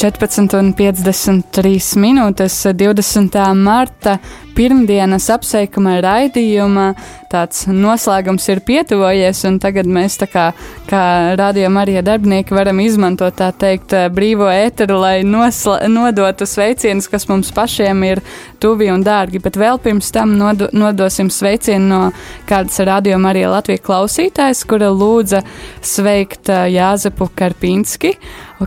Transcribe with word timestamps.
14,53 0.00 1.98
minūtes 2.00 2.54
20. 2.72 3.34
marta 3.52 4.14
pirmdienas 4.56 5.26
apsveikuma 5.34 5.98
raidījuma 6.00 6.86
tāds 7.30 7.66
noslēgums 7.68 8.48
ir 8.48 8.62
pietuvojies, 8.64 9.44
un 9.50 9.58
tagad 9.60 9.86
mēs 9.92 10.16
tā 10.22 10.26
kā, 10.30 10.46
kā 10.88 11.02
rādījuma 11.38 11.84
arī 11.84 12.00
darbinieki 12.04 12.56
varam 12.56 12.80
izmantot 12.80 13.36
tā 13.36 13.52
teikt 13.52 13.92
brīvo 14.16 14.48
ēteru, 14.48 14.96
lai 15.04 15.20
nodotu 15.22 16.48
sveicienus, 16.48 17.08
kas 17.12 17.28
mums 17.28 17.52
pašiem 17.54 18.02
ir 18.08 18.24
tuvi 18.60 18.88
un 18.90 19.04
dārgi, 19.04 19.38
bet 19.44 19.60
vēl 19.60 19.78
pirms 19.84 20.08
tam 20.16 20.32
nodo, 20.40 20.72
nodosim 20.72 21.28
sveicienu 21.28 21.86
no 21.92 22.02
kādas 22.48 22.80
rādījuma 22.88 23.34
arī 23.34 23.44
Latvijas 23.52 23.84
klausītājas, 23.84 24.64
kura 24.64 24.88
lūdza 24.88 25.44
sveikt 25.84 26.48
Jāzepu 26.48 27.28
Karpinski 27.36 28.16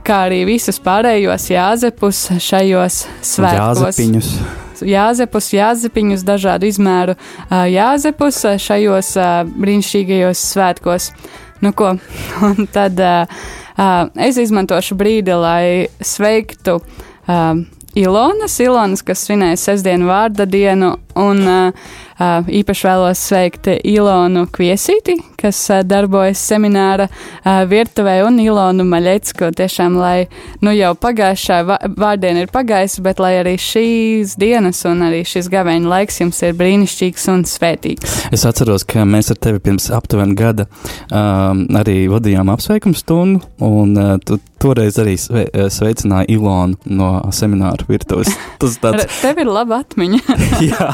kā 0.02 0.23
arī 0.28 0.44
visus 0.48 0.80
pārējos 0.82 1.50
jāzepus 1.52 2.26
šajos 2.41 3.04
svētkos. 3.21 3.84
Jāzepiņus. 3.84 4.34
Jāzepus, 4.84 5.52
jāzepiņus, 5.54 6.26
dažādu 6.27 6.68
izmēru 6.68 7.16
jāzepus 7.72 8.41
šajos 8.63 9.13
brīnišķīgajos 9.54 10.41
svētkos. 10.54 11.12
Nu 11.63 11.71
ko, 11.77 11.94
un 12.49 12.68
tad 12.73 12.99
es 12.99 14.41
izmantošu 14.41 14.98
brīdi, 14.99 15.38
lai 15.38 15.88
sveiktu 16.02 16.80
Ilonas, 17.94 18.57
Ilonas, 18.60 19.04
kas 19.05 19.21
svinēja 19.27 19.60
sestdienu 19.62 20.07
vārda 20.10 20.48
dienu, 20.49 20.96
un 21.20 21.44
īpaši 22.23 22.88
vēlos 22.88 23.21
sveikt 23.27 23.70
Ilonu 23.73 24.45
Kviesīti, 24.54 25.16
kas 25.40 25.59
darbojas 25.88 26.41
semināra 26.41 27.08
virtuvē, 27.70 28.20
un 28.27 28.40
Ilonu 28.44 28.85
Maļecku. 28.88 29.49
Tiešām, 29.57 29.98
lai 29.99 30.27
nu 30.63 30.73
jau 30.76 30.94
pagājušā 30.99 31.59
vārdiena 31.98 32.45
ir 32.45 32.54
pagājusi, 32.54 33.04
bet 33.05 33.21
lai 33.23 33.34
arī 33.41 33.55
šīs 33.62 34.38
dienas 34.40 34.84
un 34.90 35.04
arī 35.09 35.23
šis 35.27 35.49
gaveņa 35.54 35.91
laiks 35.96 36.21
jums 36.21 36.41
ir 36.46 36.55
brīnišķīgs 36.60 37.27
un 37.34 37.45
svētīgs. 37.49 38.18
Es 38.35 38.45
atceros, 38.49 38.85
ka 38.88 39.07
mēs 39.07 39.34
ar 39.34 39.41
tevi 39.43 39.62
pirms 39.63 39.90
aptuveni 39.93 40.38
gada 40.40 40.68
um, 41.10 41.66
arī 41.79 42.04
vadījām 42.12 42.51
apsveikumu 42.54 42.98
stundu, 42.98 43.43
un 43.63 43.98
uh, 43.98 44.16
tu 44.23 44.40
toreiz 44.63 44.98
arī 45.01 45.16
sve, 45.20 45.43
sveicināji 45.73 46.38
Ilonu 46.38 46.77
no 46.95 47.10
semināra 47.35 47.84
virtuves. 47.88 48.32
Tas 48.62 48.77
tāds... 48.82 49.07
Tev 49.20 49.41
ir 49.43 49.49
laba 49.51 49.82
atmiņa. 49.84 50.38
jā, 50.71 50.90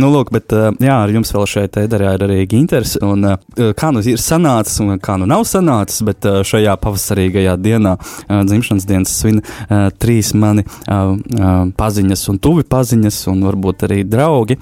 nu 0.00 0.10
lūk, 0.12 0.32
bet 0.34 0.52
jā, 0.52 0.96
ar 0.96 1.12
jums 1.12 1.32
vēl 1.34 1.46
šeit 1.50 1.78
ēderā 1.80 2.14
ir 2.16 2.24
arī 2.26 2.38
Ginters, 2.50 2.96
un 3.04 3.26
kā 3.78 3.90
nu 3.94 4.02
ir 4.06 4.20
sanācis 4.22 4.80
un 4.84 4.98
kā 5.02 5.16
nu 5.20 5.28
nav 5.30 5.44
sanācis, 5.48 6.02
bet 6.06 6.26
šajā 6.46 6.76
pavasarīgajā 6.82 7.56
dienā, 7.60 7.96
dzimšanas 8.28 8.88
dienas 8.88 9.14
svin 9.22 9.42
trīs 10.00 10.32
mani 10.34 10.66
paziņas 11.80 12.26
un 12.32 12.42
tuvi 12.42 12.66
paziņas 12.70 13.22
un 13.32 13.46
varbūt 13.48 13.88
arī 13.88 14.02
draugi. 14.08 14.60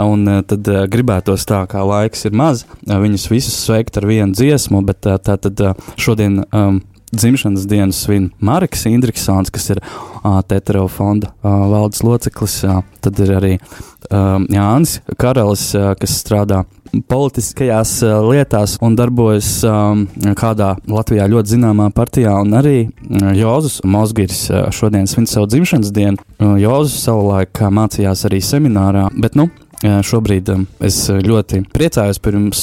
Un 0.00 0.24
tad 0.48 0.68
gribētos 0.88 1.44
tā, 1.44 1.66
kā 1.68 1.82
laiks 1.84 2.24
ir 2.24 2.36
maz, 2.36 2.64
viņus 2.88 3.28
visus 3.28 3.58
sveikt 3.66 3.98
ar 4.00 4.08
vienu 4.08 4.32
dziesmu, 4.32 4.80
bet 4.88 5.04
tā 5.04 5.36
tad 5.36 5.60
šodien 6.00 6.40
um, 6.48 6.80
dzimšanas 7.12 7.66
dienu 7.68 7.92
svin 7.92 8.30
Marks 8.40 8.86
Indriksons, 8.86 9.50
kas 9.50 9.70
ir 9.70 9.80
uh, 9.80 10.40
Tetero 10.48 10.88
fonda 10.88 11.32
uh, 11.42 11.50
valdes 11.72 12.02
loceklis. 12.02 12.62
Uh, 12.64 12.82
tad 13.00 13.18
ir 13.20 13.34
arī 13.36 13.56
uh, 13.58 14.38
Jānis 14.52 15.00
Karalis, 15.20 15.70
uh, 15.76 15.92
kas 16.00 16.16
strādā 16.22 16.62
politiskajās 17.08 17.94
uh, 18.04 18.18
lietās 18.26 18.76
un 18.84 18.96
darbojas 18.96 19.50
um, 19.64 20.06
kādā 20.38 20.74
Latvijā 20.88 21.28
ļoti 21.32 21.54
zināmā 21.56 21.88
partijā, 21.96 22.34
un 22.44 22.56
arī 22.58 22.76
uh, 22.88 23.32
Jozus 23.36 23.80
Mozgiris 23.84 24.44
uh, 24.50 24.68
šodien 24.74 25.08
svin 25.10 25.28
savu 25.28 25.48
dzimšanas 25.52 25.92
dienu. 25.92 26.20
Uh, 26.38 26.56
Jozus 26.60 27.00
savulaik 27.04 27.60
uh, 27.60 27.72
mācījās 27.72 28.26
arī 28.28 28.42
seminārā, 28.44 29.08
bet 29.20 29.36
nu, 29.38 29.48
Šobrīd 29.82 30.50
es 30.86 30.98
ļoti 31.10 31.64
priecājos 31.74 32.20
par 32.22 32.36
jums. 32.38 32.60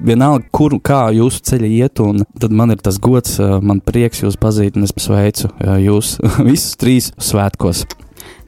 Vienalga, 0.00 0.46
kur 0.54 0.78
kā 0.84 1.02
jūsu 1.12 1.42
ceļi 1.50 1.72
iet, 1.82 2.00
un 2.00 2.24
tad 2.40 2.54
man 2.56 2.72
ir 2.72 2.80
tas 2.84 3.00
gods, 3.02 3.36
man 3.60 3.82
prieks 3.84 4.24
jūs 4.24 4.38
pazīt, 4.40 4.78
un 4.78 4.88
es 4.88 4.94
sveicu 4.96 5.52
jūs 5.82 6.16
visus 6.48 6.78
trīs 6.80 7.12
svētkos. 7.20 7.84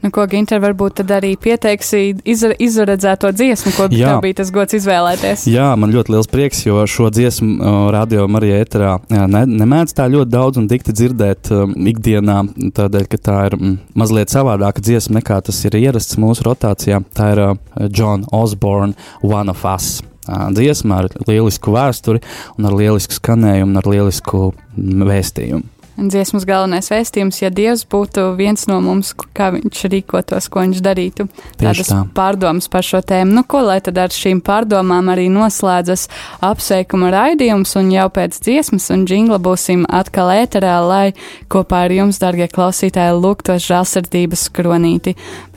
Nu, 0.05 0.11
ko 0.13 0.27
Ginter 0.29 0.61
varbūt 0.61 0.99
tad 0.99 1.15
arī 1.17 1.31
pieteiksi 1.41 2.11
izra, 2.29 2.53
izredzēto 2.61 3.31
dziesmu, 3.33 3.71
ko 3.73 3.87
Jā. 3.89 4.11
tev 4.11 4.27
bija 4.27 4.37
tas 4.43 4.51
gods 4.53 4.77
izvēlēties? 4.77 5.47
Jā, 5.49 5.71
man 5.81 5.95
ļoti 5.95 6.13
liels 6.13 6.29
prieks, 6.29 6.61
jo 6.67 6.83
šo 6.85 7.09
dziesmu 7.15 7.55
uh, 7.57 7.79
radio 7.95 8.27
Marija 8.29 8.59
ēterā 8.61 8.91
ne, 9.09 9.45
nemēdz 9.49 9.97
tā 9.97 10.11
ļoti 10.13 10.29
daudz 10.35 10.61
un 10.61 10.69
dikti 10.69 10.93
dzirdēt 10.93 11.49
um, 11.57 11.73
ikdienā, 11.89 12.37
tādēļ, 12.77 13.09
ka 13.15 13.23
tā 13.31 13.41
ir 13.49 13.57
um, 13.57 13.79
mazliet 13.97 14.35
savādāka 14.35 14.85
dziesma 14.85 15.23
nekā 15.23 15.41
tas 15.49 15.65
ir 15.65 15.81
ierasts 15.81 16.21
mūsu 16.21 16.51
rotācijā. 16.51 17.01
Tā 17.17 17.33
ir 17.33 17.45
uh, 17.47 17.55
John 17.89 18.29
Osborne, 18.29 18.93
One 19.25 19.57
of 19.57 19.65
Us. 19.65 20.03
Uh, 20.29 20.51
dziesma 20.53 21.01
ar 21.01 21.15
lielisku 21.25 21.73
vēsturi, 21.73 22.21
un 22.59 22.69
ar 22.69 22.77
lielisku 22.77 23.17
skanējumu 23.17 23.73
un 23.73 23.81
ar 23.81 23.89
lielisku 23.89 24.51
vēstījumu. 24.77 25.74
Dziesmas 25.95 26.43
galvenais 26.43 26.89
vēstījums, 26.91 27.37
ja 27.39 27.53
Dievs 27.55 27.85
būtu 27.87 28.33
viens 28.35 28.67
no 28.67 28.81
mums, 28.83 29.13
kā 29.37 29.53
viņš 29.55 29.83
rīkotos, 29.93 30.49
ko 30.51 30.65
viņš 30.65 30.81
darītu. 30.83 31.29
Tādas 31.61 31.93
tā. 31.93 32.01
pārdomas 32.17 32.67
par 32.73 32.83
šo 32.83 32.99
tēmu. 33.07 33.31
Nu, 33.37 33.45
ko 33.47 33.61
lai 33.63 33.79
tad 33.85 34.01
ar 34.03 34.11
šīm 34.11 34.41
pārdomām 34.43 35.13
arī 35.13 35.29
noslēdzas 35.31 36.09
apsveikuma 36.43 37.13
raidījums, 37.15 37.77
un 37.79 37.93
jau 37.95 38.09
pēc 38.11 38.41
dziesmas 38.43 38.91
un 38.91 39.07
džingla 39.07 39.39
būsim 39.39 39.87
atkal 39.87 40.33
ēterā, 40.35 40.81
lai 40.83 41.07
kopā 41.47 41.85
ar 41.87 41.95
jums, 41.95 42.19
darbie 42.19 42.51
klausītāji, 42.51 43.15
lūgtos 43.15 43.71
žēlsirdības 43.71 44.49
kronīti. 44.51 45.15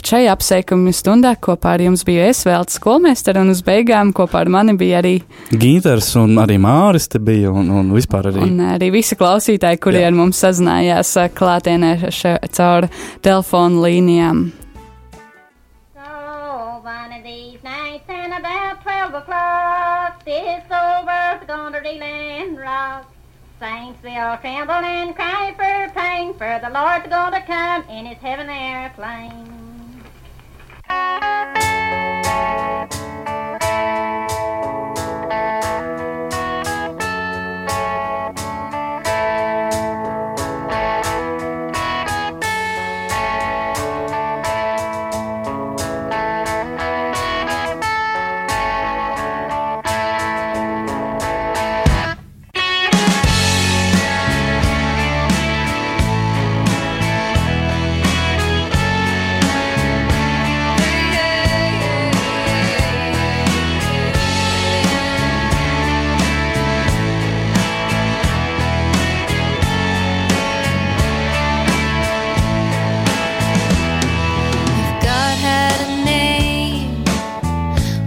Šajā 0.07 0.31
apsveikuma 0.31 0.93
stundā 0.95 1.33
kopā 1.43 1.73
ar 1.75 1.81
jums 1.83 2.05
biju 2.07 2.21
es 2.29 2.45
vēl 2.47 2.63
skolmēstera, 2.71 3.41
un 3.43 3.51
uz 3.51 3.59
beigām 3.65 4.13
kopā 4.15 4.45
ar 4.45 4.51
mani 4.53 4.77
bija 4.79 5.01
arī 5.01 5.17
Gīters 5.51 6.13
un 6.21 6.37
arī 6.39 6.55
Māris 6.63 7.09
te 7.11 7.19
bija, 7.19 7.51
un, 7.51 7.67
un 7.75 7.89
vispār 7.91 8.29
arī. 8.29 8.45
Un 8.45 8.61
arī 8.69 8.87
visi 8.93 9.17
klausītāji, 9.19 9.81
kuri 9.83 9.99
Jā. 9.99 10.07
ar 10.07 10.15
mums 10.15 10.39
sazinājās 10.39 11.11
klātienē 11.35 11.91
caur 12.55 12.87
telefonu 13.25 13.83
līnijām. 13.83 14.47
about 18.37 18.83
12 18.83 19.13
o'clock, 19.15 20.23
this 20.25 20.63
old 20.69 21.05
world's 21.07 21.45
gonna 21.47 21.81
reel 21.81 22.03
and 22.03 22.57
rock. 22.57 23.05
Saints, 23.59 23.99
they 24.03 24.15
all 24.15 24.37
tremble 24.37 24.75
and 24.75 25.15
cry 25.15 25.53
for 25.57 25.91
pain, 25.99 26.33
for 26.35 26.59
the 26.61 26.69
Lord's 26.69 27.07
gonna 27.07 27.41
come 27.41 27.83
in 27.89 28.05
his 28.05 28.19
heaven 28.19 28.47
airplane. 28.47 29.66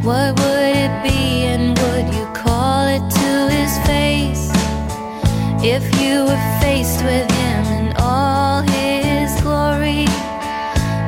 What 0.03 0.41
would 0.41 0.77
it 0.77 1.03
be, 1.03 1.45
and 1.45 1.79
would 1.79 2.15
you 2.15 2.25
call 2.33 2.87
it 2.89 3.05
to 3.11 3.55
his 3.55 3.77
face 3.87 4.51
if 5.63 5.85
you 6.01 6.25
were 6.25 6.59
faced 6.63 7.05
with 7.05 7.31
him 7.31 7.65
in 7.67 7.97
all 7.99 8.63
his 8.63 9.31
glory? 9.43 10.07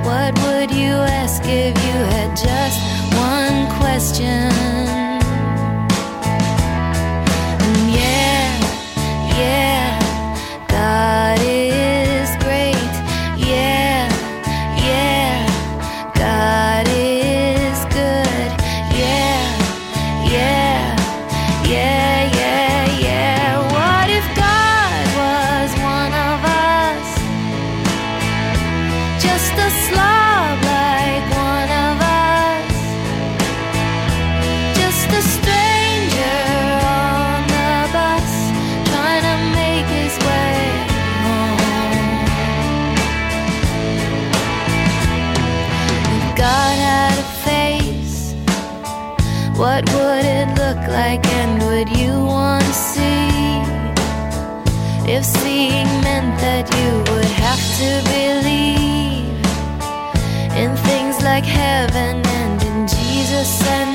What 0.04 0.38
would 0.44 0.70
you 0.70 0.92
ask 0.92 1.42
if 1.46 1.74
you 1.86 1.98
had 2.12 2.36
just? 2.36 2.91
would 50.02 50.24
it 50.24 50.48
look 50.62 50.82
like 50.88 51.24
and 51.38 51.52
would 51.66 51.88
you 52.00 52.12
want 52.24 52.64
to 52.64 52.76
see? 52.90 53.22
If 55.14 55.24
seeing 55.24 55.90
meant 56.06 56.32
that 56.46 56.64
you 56.78 56.90
would 57.10 57.32
have 57.46 57.62
to 57.80 57.90
believe 58.16 59.42
in 60.62 60.70
things 60.88 61.16
like 61.22 61.44
heaven 61.44 62.14
and 62.40 62.58
in 62.70 62.78
Jesus 62.86 63.50
and 63.76 63.90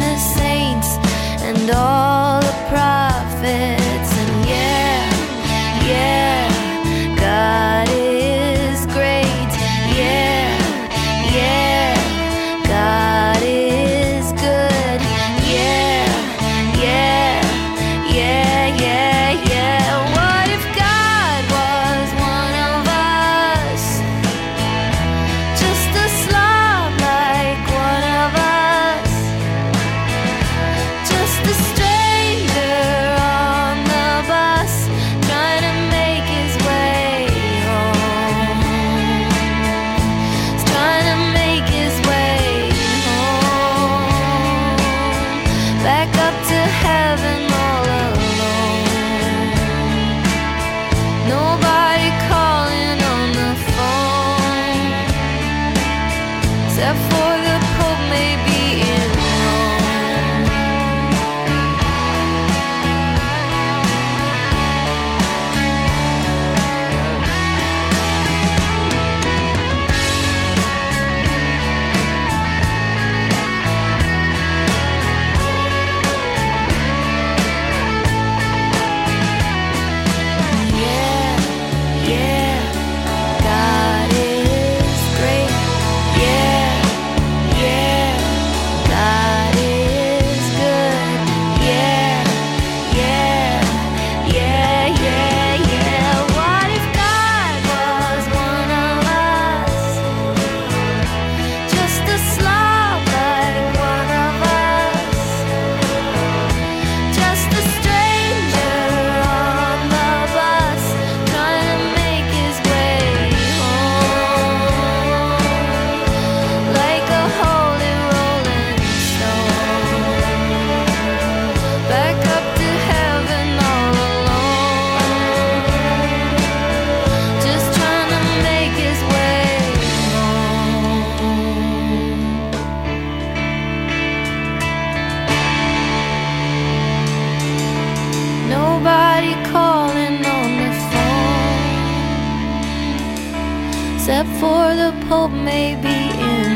except 144.19 144.39
for 144.39 144.75
the 144.75 144.91
Pope, 145.07 145.31
may 145.31 145.75
be 145.75 146.09
in. 146.19 146.46